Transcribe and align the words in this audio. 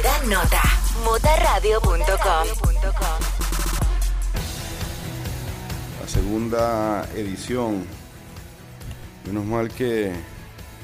da 0.00 0.22
nota. 0.26 0.62
Motaradio.com. 1.04 2.46
la 6.00 6.08
segunda 6.08 7.08
edición. 7.14 7.84
Menos 9.26 9.44
mal 9.44 9.68
que, 9.68 10.12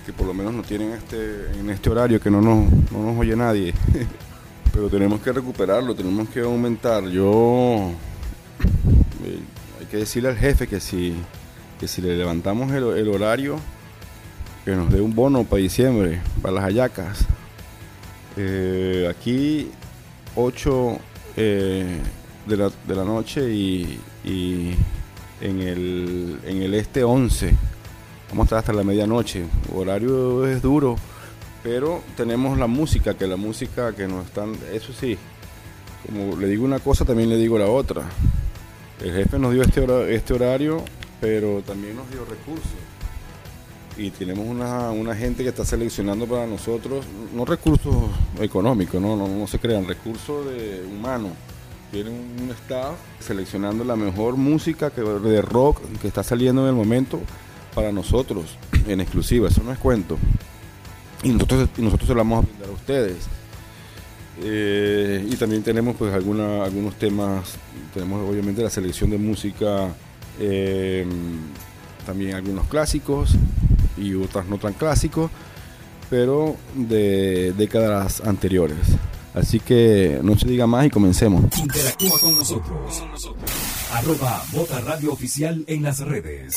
que 0.04 0.12
por 0.12 0.26
lo 0.26 0.34
menos 0.34 0.52
no 0.52 0.62
tienen 0.62 0.92
este, 0.92 1.50
en 1.58 1.70
este 1.70 1.90
horario, 1.90 2.20
que 2.20 2.30
no 2.30 2.40
nos, 2.40 2.70
no 2.92 3.02
nos 3.02 3.18
oye 3.18 3.34
nadie. 3.34 3.74
Pero 4.72 4.88
tenemos 4.88 5.20
que 5.20 5.32
recuperarlo, 5.32 5.94
tenemos 5.94 6.28
que 6.28 6.40
aumentar. 6.40 7.04
Yo 7.04 7.90
eh, 9.24 9.40
hay 9.80 9.86
que 9.86 9.96
decirle 9.96 10.28
al 10.28 10.36
jefe 10.36 10.66
que 10.66 10.80
si, 10.80 11.16
que 11.80 11.88
si 11.88 12.02
le 12.02 12.16
levantamos 12.16 12.70
el, 12.72 12.84
el 12.96 13.08
horario, 13.08 13.58
que 14.64 14.72
nos 14.72 14.90
dé 14.90 15.00
un 15.00 15.14
bono 15.14 15.44
para 15.44 15.62
diciembre, 15.62 16.20
para 16.42 16.54
las 16.54 16.64
hallacas. 16.64 17.26
Eh, 18.40 19.08
aquí 19.10 19.68
8 20.36 20.98
eh, 21.36 21.98
de, 22.46 22.56
la, 22.56 22.70
de 22.86 22.94
la 22.94 23.04
noche 23.04 23.52
y, 23.52 23.98
y 24.24 24.76
en, 25.40 25.60
el, 25.60 26.38
en 26.44 26.62
el 26.62 26.74
este 26.74 27.02
11. 27.02 27.52
Vamos 28.28 28.44
a 28.44 28.46
estar 28.46 28.58
hasta 28.60 28.72
la 28.72 28.84
medianoche. 28.84 29.44
Horario 29.74 30.46
es 30.46 30.62
duro, 30.62 30.94
pero 31.64 32.00
tenemos 32.16 32.56
la 32.58 32.68
música, 32.68 33.14
que 33.14 33.26
la 33.26 33.36
música 33.36 33.92
que 33.92 34.06
nos 34.06 34.26
están... 34.26 34.56
Eso 34.72 34.92
sí, 34.92 35.18
como 36.06 36.36
le 36.36 36.46
digo 36.46 36.64
una 36.64 36.78
cosa, 36.78 37.04
también 37.04 37.30
le 37.30 37.38
digo 37.38 37.58
la 37.58 37.66
otra. 37.66 38.02
El 39.02 39.14
jefe 39.14 39.40
nos 39.40 39.52
dio 39.52 39.62
este, 39.62 40.14
este 40.14 40.34
horario, 40.34 40.84
pero 41.20 41.60
también 41.62 41.96
nos 41.96 42.08
dio 42.08 42.24
recursos 42.24 42.87
y 43.98 44.10
tenemos 44.10 44.46
una, 44.46 44.90
una 44.90 45.14
gente 45.14 45.42
que 45.42 45.48
está 45.48 45.64
seleccionando 45.64 46.26
para 46.26 46.46
nosotros, 46.46 47.04
no 47.34 47.44
recursos 47.44 47.94
económicos, 48.40 49.02
no, 49.02 49.16
no, 49.16 49.26
no 49.26 49.46
se 49.48 49.58
crean, 49.58 49.86
recursos 49.86 50.46
humanos. 50.88 51.32
Tienen 51.90 52.12
un 52.12 52.50
staff 52.50 52.94
seleccionando 53.18 53.82
la 53.82 53.96
mejor 53.96 54.36
música 54.36 54.90
que, 54.90 55.00
de 55.00 55.42
rock 55.42 55.80
que 56.00 56.06
está 56.06 56.22
saliendo 56.22 56.62
en 56.62 56.68
el 56.68 56.74
momento 56.74 57.18
para 57.74 57.90
nosotros, 57.90 58.56
en 58.86 59.00
exclusiva, 59.00 59.48
eso 59.48 59.62
no 59.64 59.72
es 59.72 59.78
cuento. 59.78 60.16
Y 61.24 61.30
nosotros, 61.30 61.68
nosotros 61.78 62.06
se 62.06 62.14
lo 62.14 62.20
vamos 62.20 62.44
a 62.44 62.46
brindar 62.46 62.68
a 62.68 62.72
ustedes. 62.72 63.16
Eh, 64.40 65.26
y 65.28 65.34
también 65.34 65.64
tenemos 65.64 65.96
pues 65.96 66.14
alguna, 66.14 66.62
algunos 66.62 66.94
temas, 66.94 67.54
tenemos 67.92 68.30
obviamente 68.30 68.62
la 68.62 68.70
selección 68.70 69.10
de 69.10 69.18
música, 69.18 69.88
eh, 70.38 71.04
también 72.06 72.36
algunos 72.36 72.68
clásicos 72.68 73.34
y 74.00 74.14
otras 74.14 74.46
no 74.46 74.58
tan 74.58 74.72
clásicos, 74.74 75.30
pero 76.10 76.56
de 76.74 77.52
décadas 77.56 78.20
anteriores. 78.20 78.78
Así 79.34 79.60
que 79.60 80.20
no 80.22 80.36
se 80.38 80.48
diga 80.48 80.66
más 80.66 80.86
y 80.86 80.90
comencemos. 80.90 81.44
Interactúa 81.58 82.18
con 82.20 82.38
nosotros. 82.38 83.04
Arroba 83.92 84.42
Bota 84.52 84.80
Radio 84.80 85.12
Oficial 85.12 85.64
en 85.66 85.82
las 85.82 86.00
redes. 86.00 86.56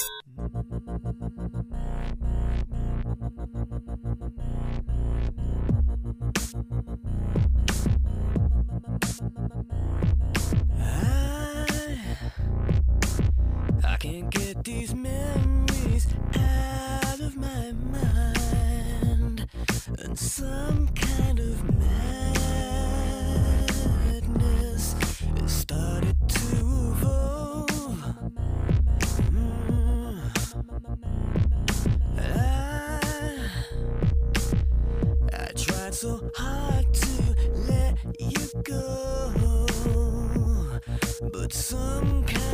I 13.83 13.97
can't 13.97 14.29
get 14.31 14.63
these 14.63 14.95
memories 14.95 16.07
out 16.35 17.00
so 36.01 36.19
hard 36.35 36.91
to 36.93 37.35
let 37.67 37.95
you 38.17 38.49
go, 38.63 39.67
but 41.31 41.53
some 41.53 42.23
kind 42.23 42.50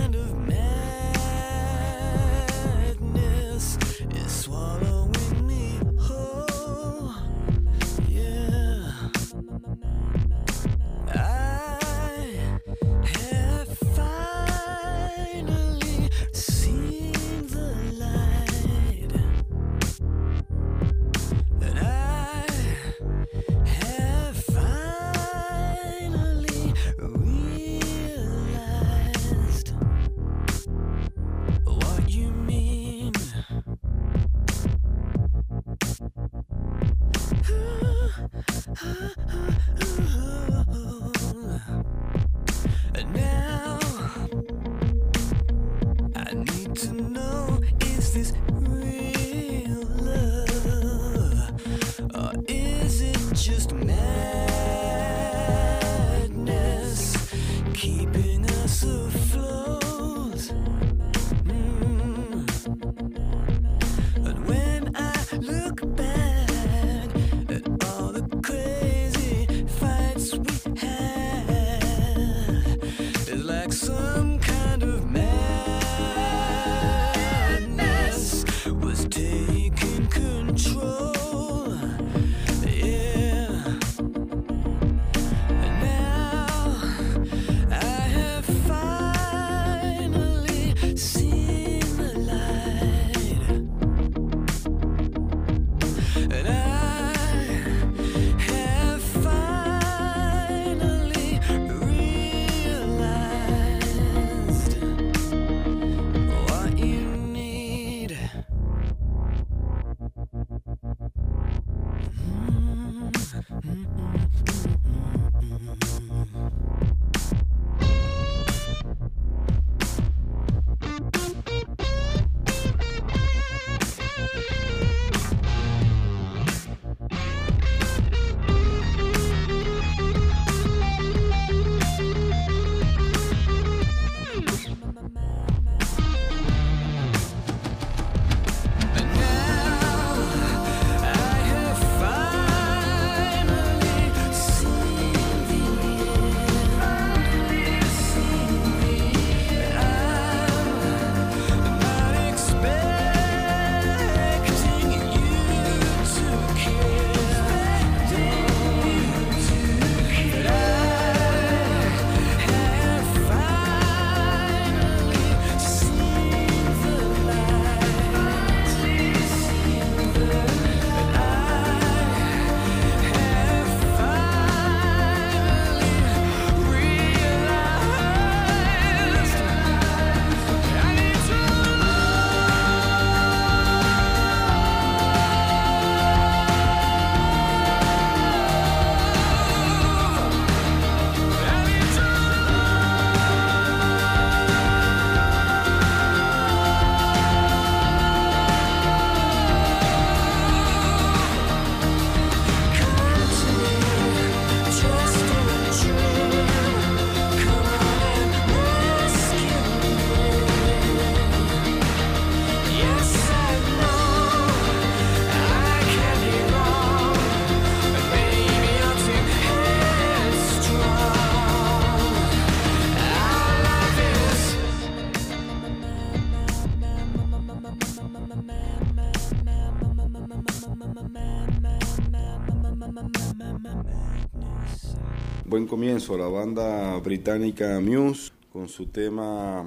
comienzo, 235.77 236.17
la 236.17 236.25
banda 236.25 236.97
británica 237.01 237.79
Muse 237.79 238.31
con 238.51 238.67
su 238.67 238.87
tema 238.87 239.63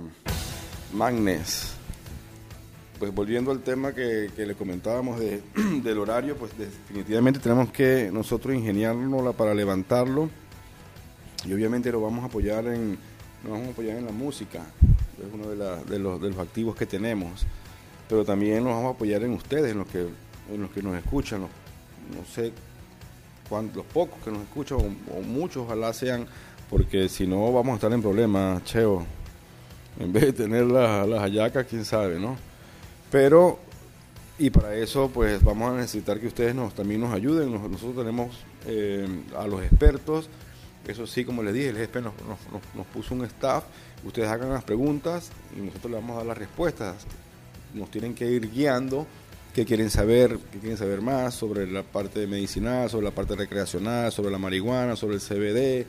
Magnes. 0.93 1.71
Pues 2.99 3.15
volviendo 3.15 3.53
al 3.53 3.61
tema 3.61 3.95
que, 3.95 4.29
que 4.35 4.45
le 4.45 4.57
comentábamos 4.57 5.21
de- 5.21 5.41
del 5.85 5.99
horario, 6.01 6.35
pues 6.35 6.51
definitivamente 6.59 7.39
tenemos 7.39 7.71
que 7.71 8.11
nosotros 8.13 8.57
ingeniárnosla 8.57 9.35
para 9.35 9.55
levantarlo. 9.55 10.29
Y 11.47 11.53
obviamente 11.53 11.93
lo 11.93 12.01
vamos 12.01 12.25
a 12.25 12.27
apoyar 12.27 12.67
en, 12.67 12.99
vamos 13.45 13.69
a 13.69 13.71
apoyar 13.71 13.97
en 13.97 14.07
la 14.07 14.13
música, 14.13 14.67
es 15.17 15.33
uno 15.33 15.49
de, 15.49 15.99
los, 16.01 16.39
activos 16.39 16.75
que 16.75 16.87
tenemos, 16.87 17.47
pero 18.09 18.25
también 18.25 18.65
nos 18.65 18.73
vamos 18.73 18.95
a 18.95 18.95
apoyar 18.97 19.23
en 19.23 19.31
ustedes, 19.35 19.71
en 19.71 19.79
los 19.79 19.87
que, 19.87 20.09
en 20.53 20.61
los 20.61 20.73
que 20.73 20.83
nos 20.83 20.97
escuchan, 20.97 21.43
no 21.43 22.25
sé 22.35 22.53
los 23.51 23.85
pocos 23.87 24.19
que 24.25 24.31
nos 24.31 24.43
escuchan, 24.43 24.79
o, 24.79 25.21
muchos, 25.23 25.65
ojalá 25.65 25.93
sean, 25.93 26.27
porque 26.69 27.09
si 27.09 27.27
no 27.27 27.53
vamos 27.53 27.73
a 27.73 27.75
estar 27.77 27.93
en 27.93 28.01
problemas, 28.03 28.65
cheo. 28.65 29.05
En 29.99 30.13
vez 30.13 30.23
de 30.27 30.33
tener 30.33 30.65
la- 30.67 31.05
las 31.07 31.21
hallacas, 31.21 31.67
quién 31.69 31.85
sabe, 31.85 32.19
¿no? 32.19 32.37
Pero, 33.11 33.59
y 34.39 34.51
para 34.51 34.75
eso, 34.75 35.11
pues 35.13 35.43
vamos 35.43 35.73
a 35.73 35.77
necesitar 35.77 36.19
que 36.21 36.29
ustedes 36.29 36.55
nos, 36.55 36.75
también 36.75 37.01
nos 37.01 37.13
ayuden. 37.13 37.53
Nos- 37.53 37.69
nosotros 37.69 37.97
tenemos 37.97 38.29
eh, 38.67 39.07
a 39.37 39.47
los 39.47 39.63
expertos, 39.63 40.29
eso 40.87 41.07
sí, 41.07 41.25
como 41.25 41.43
les 41.43 41.53
dije, 41.55 41.71
el 41.71 41.77
jefe 41.77 42.01
nos, 42.01 42.13
nos- 42.27 42.75
nos- 42.75 42.87
puso 42.87 43.15
un 43.15 43.25
staff, 43.25 43.65
ustedes 44.05 44.29
hagan 44.29 44.51
las 44.51 44.65
preguntas 44.65 45.31
y 45.57 45.61
nosotros 45.61 45.91
les 45.93 46.01
vamos 46.01 46.15
a 46.15 46.19
dar 46.19 46.27
las 46.27 46.39
respuestas. 46.39 46.97
Nos 47.75 47.91
tienen 47.91 48.15
que 48.15 48.31
ir 48.31 48.51
guiando 48.51 49.07
qué 49.61 49.67
quieren 49.67 49.91
saber, 49.91 50.39
qué 50.53 50.59
quieren 50.59 50.79
saber 50.79 51.03
más 51.03 51.35
sobre 51.35 51.67
la 51.71 51.83
parte 51.83 52.27
medicinal, 52.27 52.89
sobre 52.89 53.05
la 53.05 53.11
parte 53.11 53.37
recreacional, 53.37 54.11
sobre 54.11 54.31
la 54.31 54.39
marihuana, 54.39 54.97
sobre 54.97 55.17
el 55.17 55.21
CBD, 55.21 55.87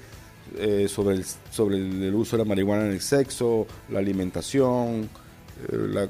eh, 0.58 0.88
sobre, 0.90 1.16
el, 1.16 1.26
sobre 1.52 1.78
el, 1.78 2.14
uso 2.14 2.36
de 2.36 2.44
la 2.44 2.50
marihuana 2.50 2.86
en 2.86 2.92
el 2.92 3.00
sexo, 3.02 3.66
la 3.90 4.00
alimentación, 4.00 5.10
eh, 5.72 6.08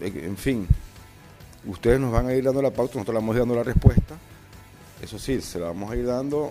en 0.00 0.36
fin. 0.36 0.66
Ustedes 1.64 1.98
nos 2.00 2.12
van 2.12 2.26
a 2.26 2.34
ir 2.34 2.44
dando 2.44 2.60
la 2.60 2.70
pauta, 2.70 2.94
nosotros 2.96 3.14
le 3.14 3.20
vamos 3.20 3.36
dando 3.36 3.54
la 3.54 3.62
respuesta. 3.62 4.16
Eso 5.00 5.18
sí, 5.18 5.40
se 5.40 5.58
la 5.58 5.66
vamos 5.68 5.90
a 5.90 5.96
ir 5.96 6.04
dando 6.06 6.50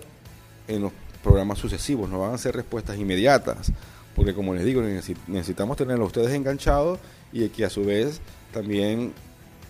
en 0.68 0.82
los 0.82 0.92
programas 1.22 1.60
sucesivos, 1.60 2.10
no 2.10 2.20
van 2.22 2.34
a 2.34 2.38
ser 2.40 2.56
respuestas 2.56 2.98
inmediatas, 2.98 3.72
porque 4.16 4.34
como 4.34 4.56
les 4.56 4.66
digo, 4.66 4.82
necesi- 4.82 5.16
necesitamos 5.28 5.78
tenerlos 5.78 6.06
a 6.06 6.08
ustedes 6.08 6.34
enganchados 6.34 6.98
y 7.32 7.48
que 7.50 7.66
a 7.66 7.70
su 7.70 7.84
vez 7.86 8.20
también 8.52 9.14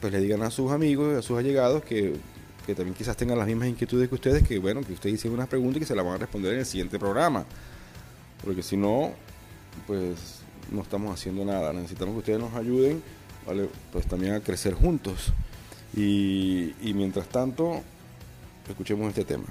pues 0.01 0.11
le 0.11 0.19
digan 0.19 0.41
a 0.41 0.49
sus 0.49 0.71
amigos 0.71 1.15
a 1.15 1.21
sus 1.21 1.37
allegados 1.37 1.83
que, 1.83 2.15
que 2.65 2.75
también 2.75 2.95
quizás 2.95 3.15
tengan 3.15 3.37
las 3.37 3.47
mismas 3.47 3.69
inquietudes 3.69 4.09
que 4.09 4.15
ustedes, 4.15 4.47
que 4.47 4.59
bueno, 4.59 4.81
que 4.81 4.93
ustedes 4.93 5.15
hicieron 5.15 5.35
unas 5.35 5.47
preguntas 5.47 5.77
y 5.77 5.79
que 5.81 5.85
se 5.85 5.95
las 5.95 6.03
van 6.03 6.15
a 6.15 6.17
responder 6.17 6.53
en 6.53 6.59
el 6.59 6.65
siguiente 6.65 6.99
programa. 6.99 7.45
Porque 8.43 8.63
si 8.63 8.75
no, 8.75 9.11
pues 9.87 10.41
no 10.71 10.81
estamos 10.81 11.13
haciendo 11.13 11.45
nada. 11.45 11.73
Necesitamos 11.73 12.13
que 12.15 12.19
ustedes 12.19 12.39
nos 12.39 12.53
ayuden, 12.55 13.03
¿vale? 13.45 13.69
Pues 13.91 14.07
también 14.07 14.33
a 14.33 14.39
crecer 14.39 14.73
juntos. 14.73 15.31
Y, 15.95 16.73
mientras 16.81 17.27
tanto, 17.27 17.81
escuchemos 18.67 19.09
este 19.09 19.25
tema. 19.25 19.45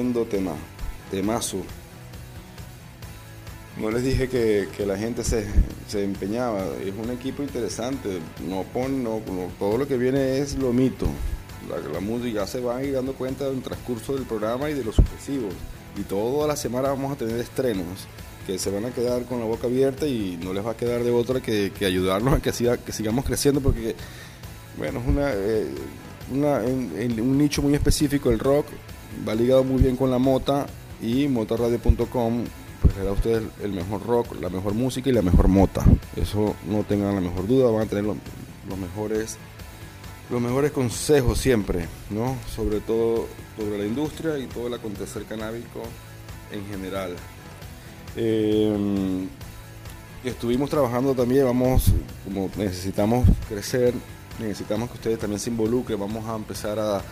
Tema, 0.00 0.52
temazo. 1.10 1.58
No 3.78 3.90
les 3.90 4.02
dije 4.02 4.28
que, 4.30 4.66
que 4.74 4.86
la 4.86 4.96
gente 4.96 5.22
se, 5.22 5.44
se 5.88 6.02
empeñaba. 6.04 6.64
Es 6.82 6.94
un 6.96 7.10
equipo 7.10 7.42
interesante. 7.42 8.18
No 8.48 8.62
pon, 8.62 9.04
no, 9.04 9.20
todo 9.58 9.76
lo 9.76 9.86
que 9.86 9.98
viene 9.98 10.38
es 10.38 10.54
lo 10.56 10.72
mito. 10.72 11.06
La, 11.68 11.76
la 11.92 12.00
música 12.00 12.40
ya 12.40 12.46
se 12.46 12.60
van 12.60 12.82
ir 12.82 12.94
dando 12.94 13.12
cuenta 13.12 13.44
del 13.50 13.60
transcurso 13.60 14.14
del 14.14 14.24
programa 14.24 14.70
y 14.70 14.74
de 14.74 14.84
los 14.84 14.94
sucesivos. 14.96 15.52
Y 15.98 16.02
toda 16.02 16.48
la 16.48 16.56
semana 16.56 16.88
vamos 16.88 17.12
a 17.12 17.16
tener 17.16 17.38
estrenos 17.38 18.06
que 18.46 18.58
se 18.58 18.70
van 18.70 18.86
a 18.86 18.90
quedar 18.92 19.24
con 19.24 19.38
la 19.38 19.44
boca 19.44 19.66
abierta 19.66 20.06
y 20.06 20.38
no 20.42 20.54
les 20.54 20.64
va 20.64 20.70
a 20.70 20.76
quedar 20.78 21.04
de 21.04 21.10
otra 21.10 21.42
que, 21.42 21.72
que 21.78 21.84
ayudarnos 21.84 22.32
a 22.34 22.40
que, 22.40 22.52
siga- 22.54 22.78
que 22.78 22.90
sigamos 22.92 23.26
creciendo 23.26 23.60
porque 23.60 23.94
bueno, 24.78 24.98
es 25.00 25.06
una, 25.06 25.30
eh, 25.34 25.66
un 26.32 27.36
nicho 27.36 27.60
muy 27.60 27.74
específico, 27.74 28.30
el 28.30 28.38
rock, 28.38 28.66
va 29.28 29.34
ligado 29.34 29.64
muy 29.64 29.82
bien 29.82 29.96
con 29.96 30.10
la 30.10 30.18
mota 30.18 30.66
y 31.02 31.28
motorradio.com 31.28 32.44
pues 32.82 32.96
le 32.96 33.04
da 33.04 33.12
ustedes 33.12 33.42
el 33.62 33.72
mejor 33.72 34.06
rock, 34.06 34.40
la 34.40 34.48
mejor 34.48 34.72
música 34.74 35.10
y 35.10 35.12
la 35.12 35.20
mejor 35.22 35.48
mota. 35.48 35.84
Eso 36.16 36.54
no 36.66 36.82
tengan 36.84 37.14
la 37.14 37.20
mejor 37.20 37.46
duda, 37.46 37.70
van 37.70 37.82
a 37.82 37.86
tener 37.86 38.04
lo- 38.04 38.16
los 38.68 38.78
mejores 38.78 39.36
los 40.30 40.40
mejores 40.40 40.70
consejos 40.70 41.38
siempre, 41.40 41.86
¿no? 42.08 42.36
Sobre 42.54 42.78
todo 42.80 43.26
sobre 43.58 43.78
la 43.78 43.84
industria 43.84 44.38
y 44.38 44.46
todo 44.46 44.68
el 44.68 44.74
acontecer 44.74 45.24
canábico 45.24 45.82
en 46.52 46.64
general. 46.68 47.16
Eh, 48.16 49.26
estuvimos 50.24 50.70
trabajando 50.70 51.14
también, 51.14 51.44
vamos, 51.46 51.86
como 52.24 52.48
necesitamos 52.56 53.28
crecer, 53.48 53.92
necesitamos 54.38 54.88
que 54.90 54.94
ustedes 54.96 55.18
también 55.18 55.40
se 55.40 55.50
involucren, 55.50 55.98
vamos 55.98 56.24
a 56.28 56.36
empezar 56.36 56.78
a 56.78 57.02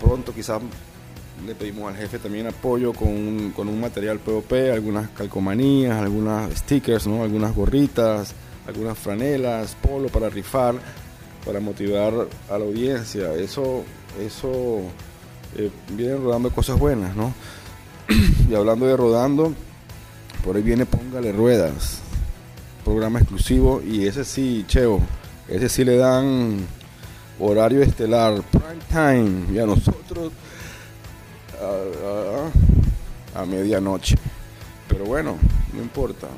pronto, 0.00 0.32
quizás 0.34 0.60
le 1.46 1.54
pedimos 1.54 1.92
al 1.92 1.98
jefe 1.98 2.18
también 2.18 2.46
apoyo 2.46 2.92
con 2.92 3.08
un, 3.08 3.52
con 3.54 3.68
un 3.68 3.80
material 3.80 4.18
POP, 4.18 4.52
algunas 4.72 5.10
calcomanías, 5.10 6.00
algunas 6.00 6.52
stickers, 6.54 7.06
algunas 7.06 7.54
gorritas, 7.54 8.34
algunas 8.66 8.96
franelas, 8.96 9.76
polo 9.80 10.08
para 10.08 10.30
rifar, 10.30 10.76
para 11.44 11.60
motivar 11.60 12.28
a 12.50 12.58
la 12.58 12.64
audiencia. 12.64 13.34
Eso, 13.34 13.84
eso 14.24 14.80
eh, 15.56 15.70
vienen 15.90 16.22
rodando 16.22 16.50
cosas 16.50 16.78
buenas, 16.78 17.14
¿no? 17.14 17.34
y 18.48 18.54
hablando 18.54 18.86
de 18.86 18.96
rodando, 18.96 19.52
por 20.44 20.56
ahí 20.56 20.62
viene 20.62 20.86
Póngale 20.86 21.32
Ruedas, 21.32 22.00
programa 22.84 23.18
exclusivo, 23.18 23.82
y 23.82 24.06
ese 24.06 24.24
sí, 24.24 24.64
Cheo, 24.66 25.00
ese 25.48 25.68
sí 25.68 25.84
le 25.84 25.96
dan 25.96 26.66
horario 27.38 27.82
estelar, 27.82 28.42
prime 28.50 28.82
time, 28.88 29.54
y 29.54 29.58
a 29.58 29.66
nosotros 29.66 30.32
a, 33.34 33.44
medianoche. 33.44 34.16
Pero 34.88 35.04
bueno, 35.04 35.36
no 35.72 35.82
importa, 35.82 36.28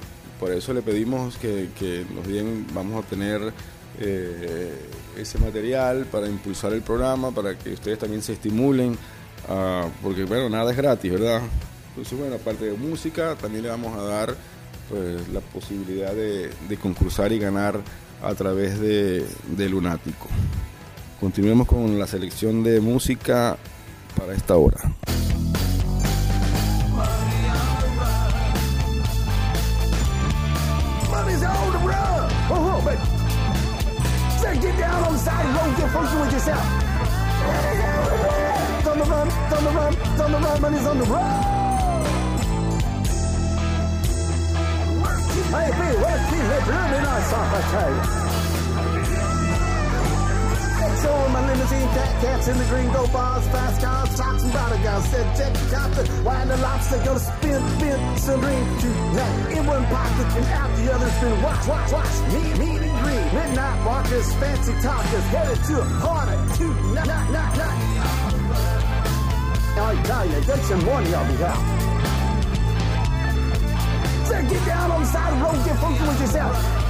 por 0.40 0.50
eso 0.50 0.72
le 0.72 0.82
pedimos 0.82 1.36
que, 1.36 2.06
nos 2.14 2.26
den, 2.26 2.66
vamos 2.72 3.04
a 3.04 3.08
tener 3.08 3.52
eh, 4.00 4.72
ese 5.16 5.38
material 5.38 6.06
para 6.06 6.28
impulsar 6.28 6.72
el 6.72 6.82
programa, 6.82 7.30
para 7.30 7.56
que 7.58 7.70
ustedes 7.70 7.98
también 7.98 8.22
se 8.22 8.34
estimulen, 8.34 8.96
ah, 9.48 9.88
porque 10.02 10.24
bueno, 10.24 10.48
nada 10.48 10.70
es 10.70 10.76
gratis, 10.76 11.12
¿verdad? 11.12 11.42
Entonces, 11.88 12.18
bueno, 12.18 12.36
aparte 12.36 12.66
de 12.66 12.76
música, 12.76 13.34
también 13.36 13.64
le 13.64 13.70
vamos 13.70 13.96
a 13.96 14.02
dar 14.02 14.34
pues, 14.88 15.28
la 15.28 15.40
posibilidad 15.40 16.12
de, 16.12 16.50
de 16.68 16.76
concursar 16.76 17.32
y 17.32 17.38
ganar 17.38 17.80
a 18.22 18.34
través 18.34 18.78
de, 18.80 19.24
de 19.56 19.68
Lunático. 19.68 20.28
Continuemos 21.20 21.66
con 21.66 21.98
la 21.98 22.06
selección 22.06 22.62
de 22.62 22.80
música 22.80 23.56
para 24.16 24.32
esta 24.32 24.56
hora. 24.56 24.76
The 38.82 38.92
the 38.92 39.04
the 39.04 39.22
the 40.16 40.30
the 40.60 40.80
the 40.80 41.04
the. 41.04 41.56
Hey, 45.46 45.70
really 46.66 47.00
nice 47.02 47.32
off, 47.32 47.54
I 47.54 48.35
you. 51.06 51.16
So 51.16 51.28
my 51.28 51.40
limousine, 51.46 51.88
cat 51.94 52.20
cats 52.20 52.48
in 52.48 52.58
the 52.58 52.64
green, 52.64 52.92
go 52.92 53.06
bars, 53.08 53.46
fast 53.48 53.80
cars, 53.80 54.10
stocks 54.10 54.42
and 54.42 54.52
bodyguards. 54.52 55.08
Said 55.08 55.36
check 55.36 55.52
the 55.54 55.66
copter, 55.74 56.04
wine 56.22 56.48
the 56.48 56.56
lobster, 56.58 56.98
go 57.04 57.14
to 57.14 57.20
spin, 57.20 57.62
spin, 57.78 58.18
some 58.18 58.40
green 58.40 58.64
tonight. 58.78 59.56
In 59.56 59.66
one 59.66 59.84
pocket 59.86 60.28
and 60.36 60.46
out 60.46 60.76
the 60.76 60.92
other 60.92 61.10
spin. 61.10 61.42
Watch, 61.42 61.66
watch, 61.66 61.92
watch. 61.92 62.14
Meet, 62.34 62.58
meet 62.58 62.82
and 62.82 62.98
greet. 63.02 63.26
Midnight 63.34 63.86
walkers, 63.86 64.34
fancy 64.34 64.72
talkers, 64.82 65.26
headed 65.30 65.64
to 65.64 65.80
a 65.80 65.86
party 66.02 66.36
tonight, 66.58 67.06
night, 67.06 67.30
night, 67.30 67.56
night. 67.56 67.78
I 69.78 70.02
tell 70.04 70.26
you, 70.26 70.40
get 70.40 70.58
some 70.64 70.84
money 70.86 71.14
on 71.14 71.28
me 71.28 71.44
out. 71.44 71.62
Say, 74.26 74.42
get 74.48 74.66
down 74.66 74.90
on 74.90 75.00
the 75.02 75.06
side 75.06 75.32
of 75.32 75.38
the 75.38 75.44
road, 75.44 75.64
get 75.64 75.78
funky 75.78 76.02
with 76.08 76.20
yourself. 76.20 76.85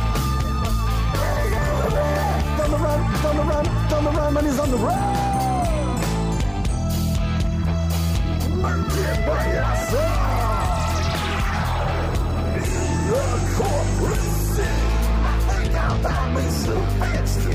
On 2.66 2.72
the 2.72 2.79
run, 2.79 3.00
on 3.00 3.37
the 3.37 3.42
run, 3.44 3.66
on 3.92 4.05
the 4.05 4.11
run, 4.11 4.35
money's 4.35 4.59
on 4.59 4.70
the 4.72 4.76
run. 4.76 4.98
Monkey 8.61 9.07
boy, 9.24 9.44
yes, 9.55 9.90
sir. 9.90 10.11
The 13.07 13.22
corporate 13.55 14.18
city. 14.50 14.87
Think 15.46 15.74
I'll 15.76 16.02
buy 16.02 16.35
me 16.35 16.50
some 16.50 16.87
fancy 16.98 17.55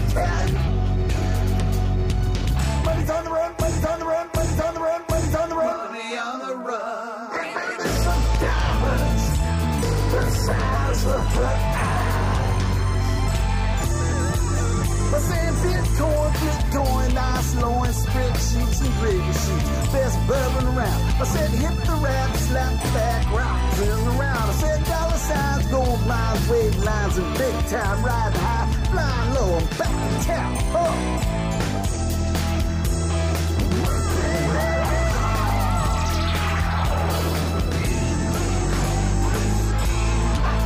I 21.22 21.24
said 21.24 21.52
hit 21.52 21.86
the 21.86 21.94
rap, 22.02 22.36
slap 22.36 22.84
back, 22.96 23.32
rock, 23.32 23.76
turn 23.76 24.08
around. 24.08 24.50
I 24.50 24.54
said 24.54 24.84
dollar 24.86 25.18
signs, 25.18 25.68
gold 25.68 26.08
mines, 26.08 26.50
wave 26.50 26.76
lines, 26.84 27.18
and 27.20 27.38
big 27.38 27.54
time 27.68 28.04
riding 28.04 28.40
high, 28.40 28.66
flying 28.90 29.34
low, 29.36 29.58
I'm 29.60 29.66
back 29.78 29.96
in 30.10 30.22
town. 30.26 30.58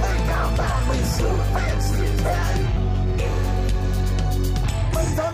Think 0.02 0.30
I'll 0.32 0.56
buy 0.56 0.86
me 0.90 1.00
some 1.04 1.40
fancy 1.52 2.06
Italian. 2.06 2.70
Money's 4.94 5.20
on 5.20 5.34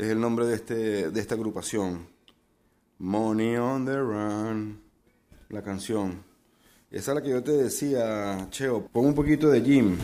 Es 0.00 0.08
el 0.08 0.18
nombre 0.18 0.46
de, 0.46 0.54
este, 0.54 1.10
de 1.10 1.20
esta 1.20 1.34
agrupación. 1.34 2.08
Money 3.00 3.56
on 3.56 3.84
the 3.84 3.98
Run. 3.98 4.80
La 5.50 5.60
canción. 5.60 6.24
Esa 6.90 7.10
es 7.10 7.14
la 7.16 7.22
que 7.22 7.28
yo 7.28 7.42
te 7.42 7.52
decía, 7.52 8.48
Cheo. 8.48 8.86
Pon 8.86 9.04
un 9.04 9.14
poquito 9.14 9.50
de 9.50 9.60
Jim. 9.60 9.98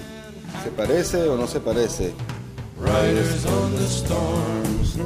¿Se 0.63 0.71
parece 0.73 1.23
o 1.23 1.39
no 1.39 1.47
se 1.47 1.61
parece? 1.61 2.13
Riders 2.79 3.47
on 3.47 3.75
the 3.75 3.85
storms. 3.87 4.99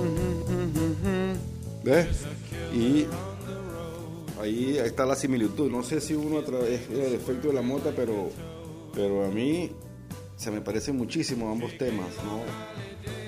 ¿Ves? 1.84 2.24
Y 2.74 3.06
ahí 4.40 4.76
está 4.76 5.06
la 5.06 5.14
similitud. 5.14 5.70
No 5.70 5.84
sé 5.84 6.00
si 6.00 6.14
uno 6.14 6.40
a 6.40 6.44
través 6.44 6.88
del 6.88 7.14
efecto 7.14 7.46
de 7.46 7.54
la 7.54 7.62
mota, 7.62 7.92
pero, 7.94 8.30
pero 8.92 9.24
a 9.24 9.28
mí 9.28 9.70
se 10.34 10.50
me 10.50 10.60
parecen 10.60 10.96
muchísimo 10.96 11.48
ambos 11.48 11.78
temas, 11.78 12.08
¿no? 12.24 13.19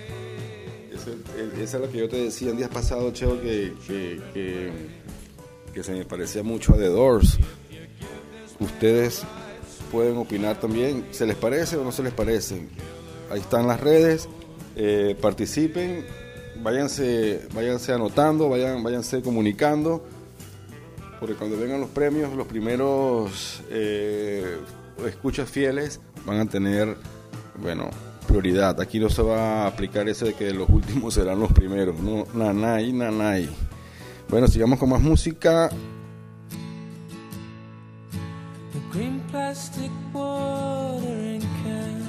Esa 1.02 1.10
es- 1.10 1.58
esa 1.58 1.76
es 1.78 1.82
lo 1.82 1.90
que 1.90 1.98
yo 1.98 2.08
te 2.08 2.16
decía 2.16 2.50
en 2.50 2.56
días 2.56 2.70
pasados, 2.70 3.12
Cheo, 3.12 3.40
que, 3.40 3.72
que 5.74 5.82
se 5.82 5.92
me 5.92 6.04
parecía 6.04 6.42
mucho 6.42 6.74
a 6.74 6.76
The 6.76 6.86
Doors. 6.86 7.38
Ustedes 8.60 9.22
pueden 9.90 10.16
opinar 10.16 10.60
también, 10.60 11.06
¿se 11.10 11.26
les 11.26 11.36
parece 11.36 11.76
o 11.76 11.84
no 11.84 11.92
se 11.92 12.02
les 12.02 12.12
parece? 12.12 12.68
Ahí 13.30 13.40
están 13.40 13.66
las 13.66 13.80
redes, 13.80 14.28
eh, 14.76 15.16
participen, 15.20 16.04
váyanse, 16.62 17.46
váyanse 17.54 17.92
anotando, 17.92 18.48
vayan, 18.48 18.82
váyanse 18.82 19.20
comunicando, 19.22 20.04
porque 21.18 21.34
cuando 21.34 21.58
vengan 21.58 21.80
los 21.80 21.90
premios, 21.90 22.32
los 22.34 22.46
primeros 22.46 23.62
eh, 23.70 24.58
escuchas 25.06 25.50
fieles 25.50 26.00
van 26.24 26.38
a 26.40 26.48
tener, 26.48 26.96
bueno, 27.60 27.90
prioridad. 28.33 28.81
Aquí 28.81 28.99
no 28.99 29.11
se 29.11 29.21
va 29.21 29.64
a 29.64 29.66
aplicar 29.66 30.09
eso 30.09 30.25
de 30.25 30.33
que 30.33 30.55
los 30.55 30.66
últimos 30.71 31.12
serán 31.14 31.38
los 31.38 31.53
primeros, 31.53 32.01
no, 32.01 32.27
nanay, 32.33 32.90
nanay. 32.92 33.51
Bueno, 34.29 34.49
sigamos 34.49 34.79
con 34.79 34.88
más 34.88 35.03
música. 35.03 35.68
The 38.73 38.81
green 38.90 39.21
plastic 39.31 39.90
watering 40.14 41.42
can 41.62 42.01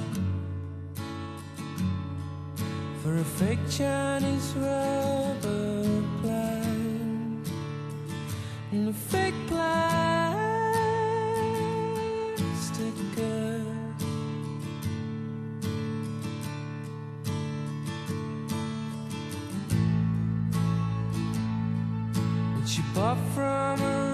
for 3.02 3.18
a 3.18 3.24
fake 3.24 3.58
Chinese 3.68 4.54
rubber 4.56 5.84
plant 6.22 7.48
and 8.72 8.88
a 8.88 8.92
fake 8.94 9.34
plastic 9.46 9.74
girl. 13.14 13.53
far 23.04 23.16
from 23.34 24.13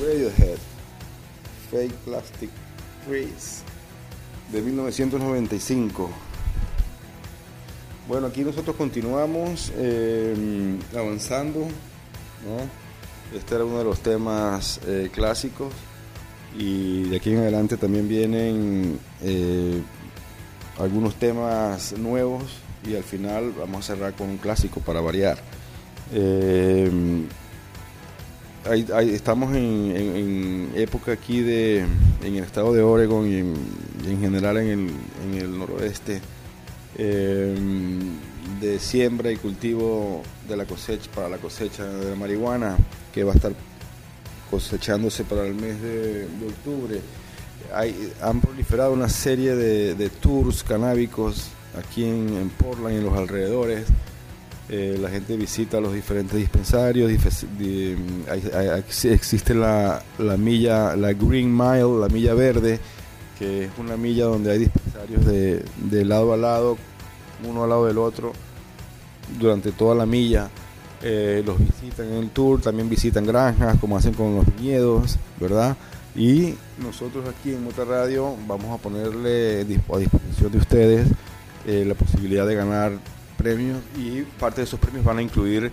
Radiohead, 0.00 0.58
Fake 1.70 1.94
Plastic 2.04 2.50
Trees, 3.06 3.62
de 4.52 4.60
1995. 4.60 6.10
Bueno, 8.06 8.26
aquí 8.26 8.42
nosotros 8.42 8.76
continuamos 8.76 9.72
eh, 9.76 10.76
avanzando. 10.94 11.66
Este 13.34 13.54
era 13.54 13.64
uno 13.64 13.78
de 13.78 13.84
los 13.84 14.00
temas 14.00 14.80
eh, 14.86 15.10
clásicos 15.12 15.72
y 16.56 17.04
de 17.04 17.16
aquí 17.16 17.32
en 17.32 17.38
adelante 17.38 17.76
también 17.76 18.06
vienen 18.06 18.98
eh, 19.22 19.80
algunos 20.78 21.14
temas 21.14 21.94
nuevos 21.98 22.44
y 22.86 22.94
al 22.94 23.02
final 23.02 23.52
vamos 23.58 23.88
a 23.90 23.94
cerrar 23.94 24.12
con 24.12 24.28
un 24.28 24.36
clásico 24.36 24.80
para 24.80 25.00
variar. 25.00 25.38
Hay- 28.68 28.86
hay- 28.92 29.10
estamos 29.14 29.54
en, 29.54 30.72
época 30.74 31.12
aquí 31.12 31.40
de 31.40 31.78
en 32.24 32.36
el 32.36 32.44
estado 32.44 32.72
de 32.72 32.82
Oregon 32.82 33.26
y 33.30 33.38
en, 33.38 34.20
general 34.20 34.56
en 34.58 34.66
el, 34.68 34.90
en 35.24 35.34
el 35.40 35.58
noroeste 35.58 36.20
eh, 36.98 37.54
de 38.60 38.78
siembra 38.78 39.30
y 39.30 39.36
cultivo 39.36 40.22
de 40.48 40.56
la 40.56 40.64
cosecha 40.64 41.10
para 41.14 41.28
la 41.28 41.38
cosecha 41.38 41.84
de 41.84 42.10
la 42.10 42.16
marihuana 42.16 42.76
que 43.12 43.22
va 43.24 43.32
a 43.32 43.36
estar 43.36 43.52
cosechándose 44.50 45.24
para 45.24 45.46
el 45.46 45.54
mes 45.54 45.80
de, 45.80 46.20
de 46.26 46.46
octubre. 46.48 47.00
Hay, 47.74 48.12
han 48.22 48.40
proliferado 48.40 48.92
una 48.92 49.08
serie 49.08 49.54
de, 49.54 49.94
de 49.94 50.08
tours 50.08 50.62
canábicos 50.62 51.48
aquí 51.78 52.04
en, 52.04 52.34
en 52.36 52.48
Portland 52.50 52.94
y 52.94 52.98
en 52.98 53.04
los 53.04 53.16
alrededores. 53.16 53.86
Eh, 54.68 54.98
la 55.00 55.08
gente 55.10 55.36
visita 55.36 55.80
los 55.80 55.92
diferentes 55.94 56.36
dispensarios. 56.36 57.10
existe 59.04 59.54
la, 59.54 60.02
la 60.18 60.36
milla, 60.36 60.96
la 60.96 61.12
Green 61.12 61.56
Mile, 61.56 62.00
la 62.00 62.08
milla 62.08 62.34
verde, 62.34 62.80
que 63.38 63.64
es 63.64 63.70
una 63.78 63.96
milla 63.96 64.24
donde 64.24 64.50
hay 64.52 64.58
dispensarios 64.58 65.24
de, 65.24 65.64
de 65.76 66.04
lado 66.04 66.32
a 66.32 66.36
lado, 66.36 66.76
uno 67.48 67.62
al 67.62 67.70
lado 67.70 67.86
del 67.86 67.98
otro, 67.98 68.32
durante 69.38 69.70
toda 69.72 69.94
la 69.94 70.06
milla. 70.06 70.50
Eh, 71.02 71.42
los 71.46 71.58
visitan 71.58 72.06
en 72.06 72.14
el 72.14 72.30
tour, 72.30 72.60
también 72.60 72.88
visitan 72.88 73.26
granjas, 73.26 73.78
como 73.78 73.96
hacen 73.96 74.14
con 74.14 74.34
los 74.34 74.46
viñedos, 74.56 75.18
¿verdad? 75.38 75.76
Y 76.16 76.54
nosotros 76.82 77.28
aquí 77.28 77.52
en 77.52 77.62
Mota 77.62 77.84
Radio 77.84 78.34
vamos 78.48 78.76
a 78.76 78.82
ponerle 78.82 79.60
a 79.60 79.64
disposición 79.64 80.50
de 80.50 80.58
ustedes 80.58 81.08
eh, 81.66 81.84
la 81.86 81.94
posibilidad 81.94 82.46
de 82.46 82.54
ganar 82.54 82.92
premios 83.36 83.78
y 83.96 84.22
parte 84.22 84.60
de 84.62 84.64
esos 84.66 84.80
premios 84.80 85.04
van 85.04 85.18
a 85.18 85.22
incluir 85.22 85.70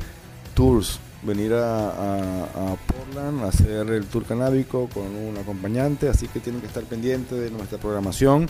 tours, 0.54 1.00
venir 1.24 1.54
a, 1.54 2.76
Portland 2.88 3.44
a 3.44 3.48
hacer 3.48 3.90
el 3.90 4.06
tour 4.06 4.26
canábico 4.26 4.90
con 4.94 5.04
un 5.16 5.38
acompañante, 5.38 6.10
así 6.10 6.28
que 6.28 6.40
tienen 6.40 6.62
que 6.62 6.68
estar 6.68 6.84
pendientes 6.84 7.40
de 7.40 7.50
nuestra 7.50 7.78
programación 7.78 8.48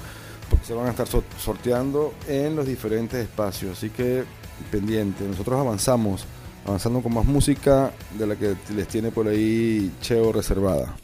porque 0.49 0.65
se 0.65 0.73
van 0.73 0.87
a 0.87 0.89
estar 0.91 1.07
so- 1.07 1.23
sorteando 1.39 2.13
en 2.27 2.55
los 2.55 2.65
diferentes 2.65 3.19
espacios, 3.21 3.77
así 3.77 3.89
que 3.89 4.23
pendiente, 4.71 5.23
nosotros 5.23 5.59
avanzamos, 5.59 6.25
avanzando 6.65 7.01
con 7.01 7.13
más 7.13 7.25
música 7.25 7.91
de 8.17 8.27
la 8.27 8.35
que 8.35 8.55
les 8.75 8.87
tiene 8.87 9.11
por 9.11 9.27
ahí 9.27 9.91
Cheo 10.01 10.31
reservada. 10.31 10.95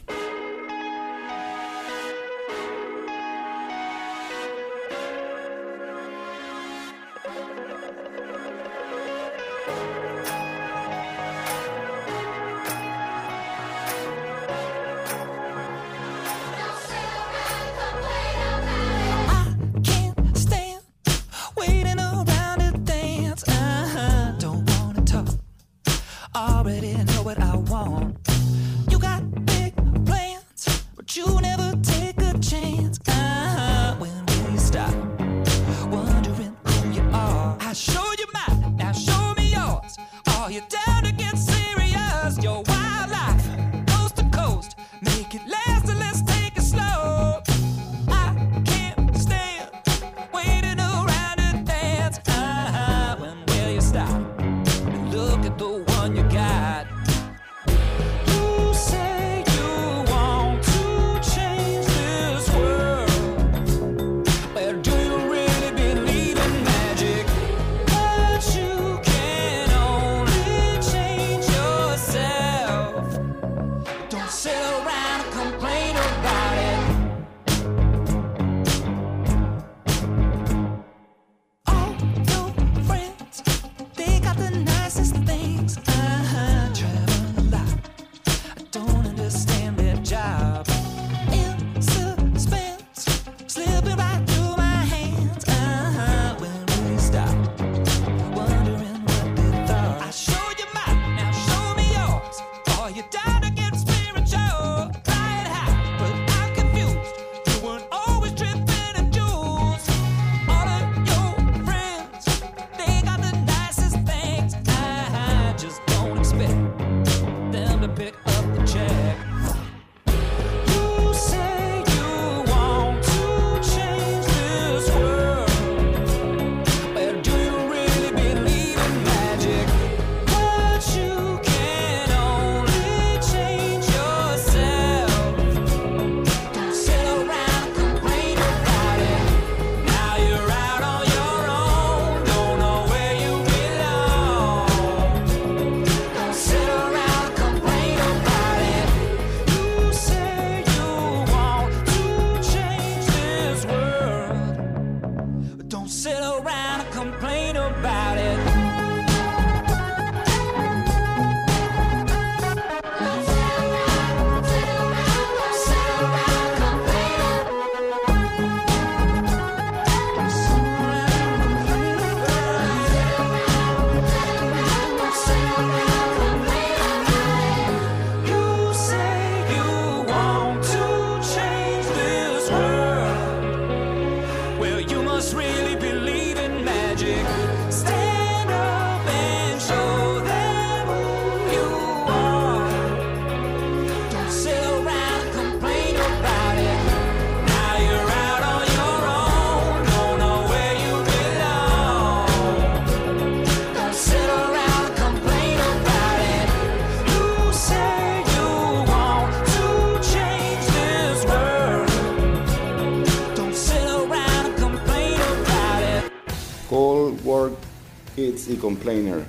Y 218.16 218.54
Complainer, 218.56 219.24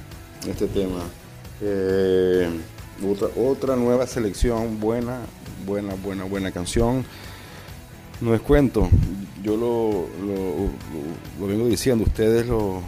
este 0.47 0.67
tema. 0.67 1.03
Eh, 1.61 2.49
otra, 3.09 3.27
otra 3.41 3.75
nueva 3.75 4.05
selección, 4.07 4.79
buena, 4.79 5.19
buena, 5.65 5.93
buena, 5.95 6.23
buena 6.25 6.51
canción. 6.51 7.03
No 8.19 8.35
es 8.35 8.41
cuento, 8.41 8.87
yo 9.43 9.57
lo, 9.57 10.07
lo- 10.25 11.47
vengo 11.47 11.67
diciendo, 11.67 12.03
ustedes 12.05 12.45
lo, 12.47 12.77
o 12.77 12.83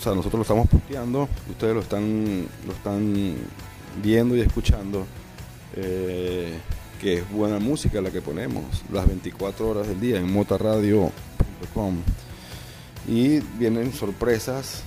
sea, 0.00 0.12
nosotros 0.14 0.34
lo 0.34 0.42
estamos 0.42 0.68
puteando, 0.68 1.28
ustedes 1.50 1.74
lo 1.74 1.80
están, 1.80 2.46
lo 2.66 2.72
están 2.72 3.34
viendo 4.02 4.36
y 4.36 4.40
escuchando, 4.40 5.06
eh, 5.76 6.54
que 7.00 7.18
es 7.18 7.30
buena 7.30 7.58
música 7.60 8.00
la 8.00 8.10
que 8.10 8.20
ponemos, 8.22 8.64
las 8.92 9.06
24 9.06 9.68
horas 9.68 9.86
del 9.86 10.00
día 10.00 10.16
en 10.18 10.32
motarradio.com. 10.32 11.96
Y 13.08 13.40
vienen 13.58 13.92
sorpresas 13.92 14.82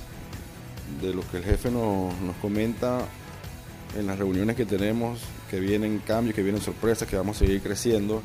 de 1.01 1.13
lo 1.13 1.21
que 1.29 1.37
el 1.37 1.43
jefe 1.43 1.71
nos, 1.71 2.19
nos 2.21 2.35
comenta 2.37 2.99
en 3.97 4.07
las 4.07 4.19
reuniones 4.19 4.55
que 4.55 4.65
tenemos, 4.65 5.19
que 5.49 5.59
vienen 5.59 5.99
cambios, 6.05 6.35
que 6.35 6.43
vienen 6.43 6.61
sorpresas, 6.61 7.07
que 7.07 7.15
vamos 7.15 7.37
a 7.37 7.39
seguir 7.39 7.61
creciendo, 7.61 8.21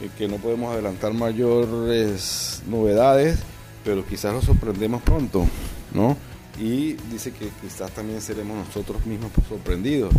y 0.00 0.08
que 0.08 0.28
no 0.28 0.36
podemos 0.36 0.72
adelantar 0.72 1.12
mayores 1.14 2.62
novedades, 2.68 3.38
pero 3.84 4.04
quizás 4.06 4.32
los 4.32 4.44
sorprendemos 4.44 5.02
pronto, 5.02 5.46
¿no? 5.92 6.16
Y 6.60 6.94
dice 7.10 7.32
que 7.32 7.48
quizás 7.60 7.90
también 7.92 8.20
seremos 8.20 8.66
nosotros 8.66 9.04
mismos 9.06 9.30
sorprendidos. 9.48 10.12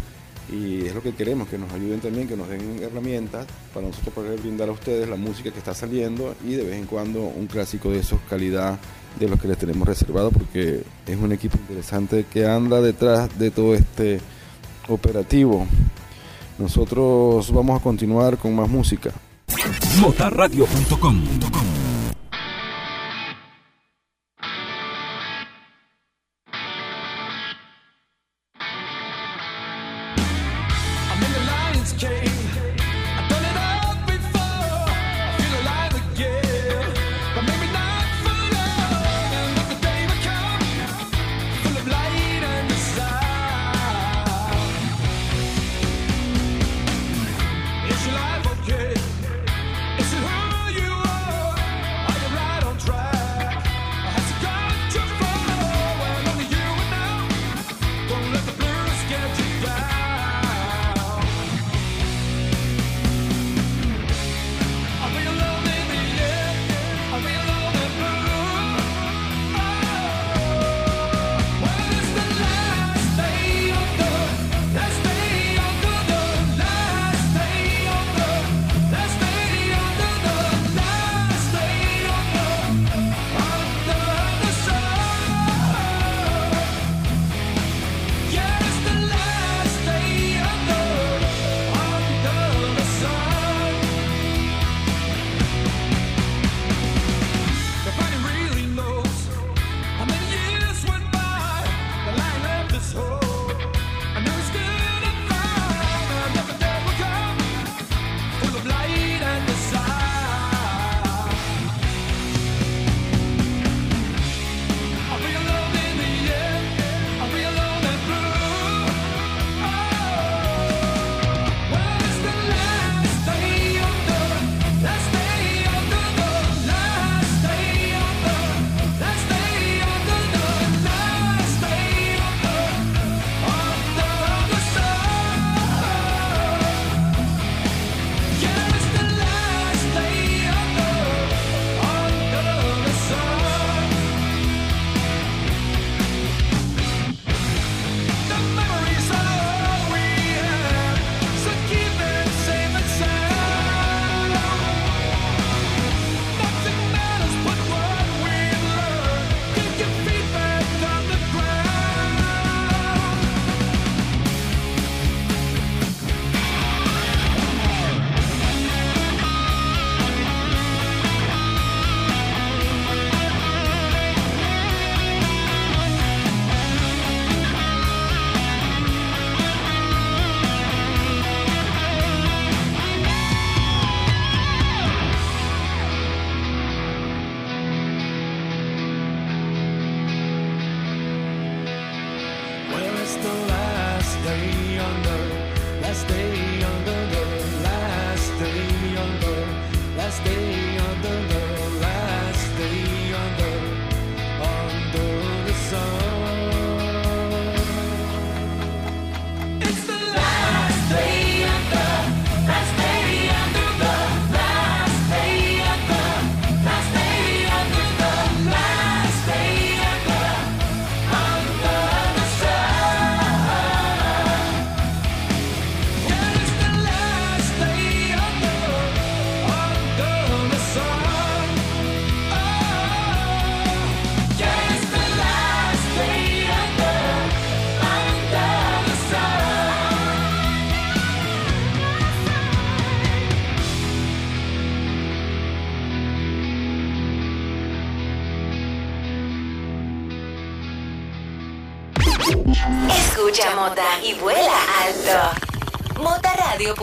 Y 0.52 0.86
es 0.86 0.94
lo 0.94 1.02
que 1.02 1.14
queremos, 1.14 1.48
que 1.48 1.58
nos 1.58 1.72
ayuden 1.74 2.00
también, 2.00 2.28
que 2.28 2.38
nos 2.38 2.48
den 2.48 2.80
herramientas 2.82 3.48
para 3.74 3.88
nosotros 3.88 4.14
poder 4.14 4.40
brindar 4.40 4.70
a 4.70 4.74
ustedes 4.74 5.10
la 5.10 5.16
música 5.16 5.52
que 5.52 5.58
está 5.58 5.74
saliendo 5.74 6.36
y 6.46 6.54
de 6.54 6.64
vez 6.64 6.76
en 6.76 6.86
cuando 6.86 7.22
un 7.22 7.48
clásico 7.48 7.90
de 7.90 8.00
esos 8.00 8.20
calidad 8.30 8.78
de 9.20 9.28
los 9.28 9.40
que 9.40 9.48
les 9.48 9.58
tenemos 9.58 9.88
reservado 9.88 10.30
porque 10.30 10.84
es 11.08 11.18
un 11.18 11.32
equipo 11.32 11.58
interesante 11.58 12.26
que 12.32 12.46
anda 12.46 12.82
detrás 12.82 13.38
de 13.40 13.50
todo 13.50 13.74
este 13.74 14.20
operativo. 14.88 15.66
Nosotros 16.58 17.52
vamos 17.52 17.80
a 17.80 17.84
continuar 17.84 18.38
con 18.38 18.56
más 18.56 18.70
música. 18.70 19.12
Motarradio.com 20.00 21.75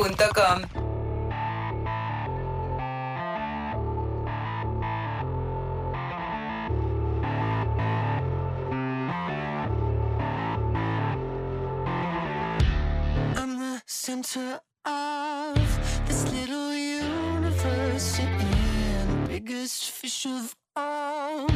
I'm 0.04 0.16
the 13.60 13.80
center 13.86 14.58
of 14.84 15.54
this 16.08 16.28
little 16.32 16.74
universe 16.74 18.18
you're 18.18 18.28
in. 18.28 19.26
Biggest 19.28 19.92
fish 19.92 20.26
of 20.26 20.56
all. 20.74 21.46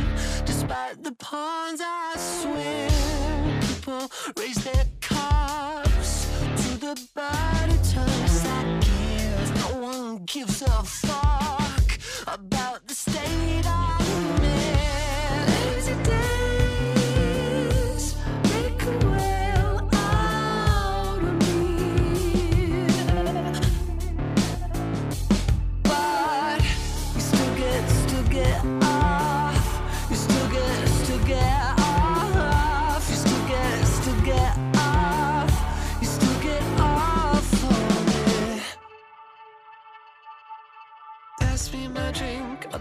Despite 0.44 1.03
the 1.03 1.16
ponds 1.18 1.82
I 1.84 2.14
swim, 2.16 3.61
people 3.61 4.09
raise 4.38 4.62
their 4.62 4.84
So 10.49 10.66
far. 10.84 11.26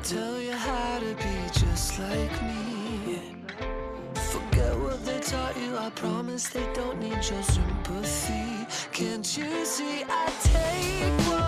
Tell 0.05 0.39
you 0.39 0.51
how 0.51 0.99
to 0.99 1.15
be 1.15 1.35
just 1.51 1.97
like 1.97 2.43
me. 2.43 3.19
Forget 4.13 4.77
what 4.77 5.03
they 5.03 5.19
taught 5.19 5.57
you, 5.57 5.75
I 5.75 5.89
promise 5.95 6.47
they 6.49 6.67
don't 6.75 6.99
need 6.99 7.13
your 7.13 7.41
sympathy. 7.41 8.67
Can't 8.91 9.37
you 9.37 9.65
see 9.65 10.03
I 10.07 10.31
take 10.43 11.44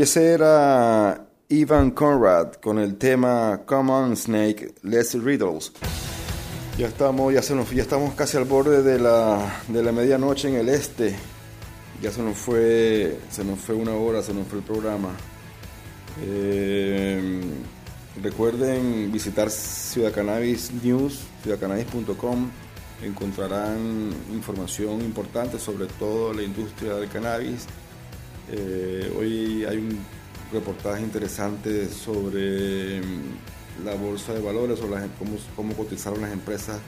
y 0.00 0.02
ese 0.02 0.32
era 0.32 1.26
Ivan 1.50 1.90
Conrad 1.90 2.54
con 2.54 2.78
el 2.78 2.96
tema 2.96 3.60
Come 3.66 3.92
on 3.92 4.16
Snake, 4.16 4.72
Let's 4.82 5.12
Riddles. 5.12 5.72
Ya 6.78 6.86
estamos, 6.86 7.34
ya 7.34 7.42
se 7.42 7.54
nos, 7.54 7.70
ya 7.70 7.82
estamos 7.82 8.14
casi 8.14 8.38
al 8.38 8.44
borde 8.44 8.82
de 8.82 8.98
la, 8.98 9.60
de 9.68 9.82
la 9.82 9.92
medianoche 9.92 10.48
en 10.48 10.54
el 10.54 10.70
este. 10.70 11.14
Ya 12.00 12.10
se 12.10 12.22
nos 12.22 12.38
fue, 12.38 13.18
se 13.28 13.44
nos 13.44 13.58
fue 13.58 13.74
una 13.74 13.92
hora, 13.92 14.22
se 14.22 14.32
nos 14.32 14.48
fue 14.48 14.60
el 14.60 14.64
programa. 14.64 15.10
Eh, 16.22 17.42
recuerden 18.22 19.12
visitar 19.12 19.50
Ciudad 19.50 20.14
Cannabis 20.14 20.72
News, 20.82 21.26
ciudadcannabis.com. 21.42 22.48
Encontrarán 23.02 24.14
información 24.32 25.02
importante 25.02 25.58
sobre 25.58 25.88
todo 25.88 26.32
la 26.32 26.42
industria 26.42 26.94
del 26.94 27.10
cannabis. 27.10 27.66
Eh, 28.52 29.12
hoy 29.18 29.64
hay 29.64 29.76
un 29.78 29.98
reportaje 30.52 31.02
interesante 31.02 31.88
sobre 31.88 33.00
mm, 33.00 33.84
la 33.84 33.94
bolsa 33.94 34.32
de 34.34 34.40
valores 34.40 34.80
o 34.80 34.88
las- 34.88 35.08
cómo, 35.54 35.72
cotizaron 35.74 36.20
las 36.22 36.32
empresas 36.32 36.78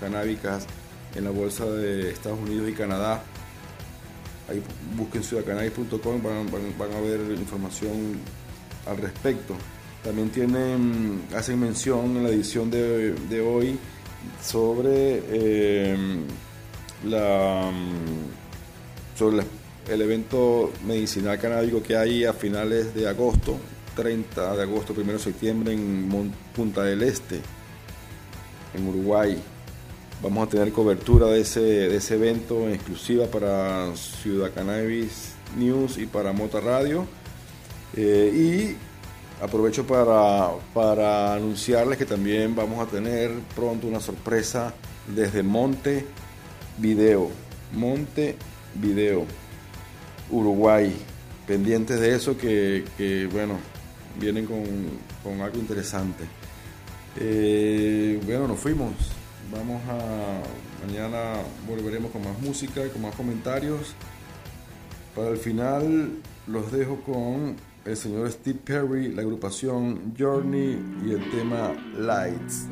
canábicas 0.00 0.66
en 1.14 1.24
la 1.24 1.30
bolsa 1.30 1.66
de 1.66 2.10
Estados 2.10 2.38
Unidos 2.40 2.68
y 2.68 2.72
Canadá. 2.72 3.22
Ahí 4.48 4.62
busquen 4.96 5.22
ciudadcannabis.com, 5.22 6.22
van, 6.22 6.50
van- 6.50 6.92
a 6.92 7.00
ver 7.00 7.20
información 7.38 8.18
al 8.86 8.96
respecto. 8.96 9.54
También 10.02 10.30
tienen, 10.30 11.22
hacen 11.36 11.60
mención 11.60 12.16
en 12.16 12.22
la 12.24 12.30
edición 12.30 12.70
de, 12.70 13.14
hoy 13.42 13.78
sobre 14.42 15.22
eh, 15.28 15.96
la, 17.04 17.70
mm, 17.70 19.18
sobre 19.18 19.36
la- 19.38 19.44
el 19.88 20.02
evento 20.02 20.72
medicinal 20.86 21.38
canábico 21.38 21.82
que 21.82 21.96
hay 21.96 22.24
a 22.24 22.32
finales 22.32 22.94
de 22.94 23.08
agosto, 23.08 23.56
30 23.96 24.56
de 24.56 24.62
agosto, 24.62 24.94
1 24.96 25.12
de 25.12 25.18
septiembre 25.18 25.72
en 25.72 26.32
Punta 26.54 26.82
del 26.84 27.02
Este, 27.02 27.40
en 28.74 28.88
Uruguay. 28.88 29.40
Vamos 30.22 30.46
a 30.46 30.50
tener 30.50 30.70
cobertura 30.72 31.28
de 31.28 31.40
ese, 31.40 31.60
de 31.60 31.96
ese 31.96 32.14
evento 32.14 32.66
en 32.68 32.74
exclusiva 32.74 33.26
para 33.26 33.94
Ciudad 33.96 34.52
Cannabis 34.54 35.32
News 35.56 35.96
y 35.96 36.06
para 36.06 36.32
Mota 36.32 36.60
Radio. 36.60 37.06
Eh, 37.96 38.76
y 38.78 39.42
aprovecho 39.42 39.86
para, 39.86 40.50
para 40.74 41.34
anunciarles 41.34 41.96
que 41.98 42.04
también 42.04 42.54
vamos 42.54 42.86
a 42.86 42.90
tener 42.90 43.30
pronto 43.56 43.86
una 43.86 44.00
sorpresa 44.00 44.74
desde 45.06 45.42
Monte 45.42 46.04
Video. 46.78 47.30
Monte 47.72 48.36
Video, 48.74 49.24
Uruguay. 50.30 50.94
Pendientes 51.46 52.00
de 52.00 52.14
eso 52.14 52.36
que, 52.36 52.84
que, 52.96 53.26
bueno, 53.26 53.58
vienen 54.18 54.46
con, 54.46 54.62
con 55.22 55.40
algo 55.40 55.58
interesante. 55.58 56.24
Eh, 57.18 58.20
bueno, 58.24 58.48
nos 58.48 58.58
fuimos. 58.58 58.92
Vamos 59.52 59.82
a. 59.88 60.86
Mañana 60.86 61.34
volveremos 61.68 62.10
con 62.10 62.22
más 62.24 62.38
música 62.40 62.88
con 62.88 63.02
más 63.02 63.14
comentarios. 63.14 63.94
Para 65.14 65.30
el 65.30 65.36
final, 65.36 66.10
los 66.46 66.72
dejo 66.72 67.00
con 67.00 67.56
el 67.84 67.96
señor 67.96 68.30
Steve 68.30 68.58
Perry, 68.64 69.12
la 69.12 69.22
agrupación 69.22 70.14
Journey 70.18 70.78
y 71.04 71.12
el 71.12 71.30
tema 71.30 71.72
Lights. 71.98 72.66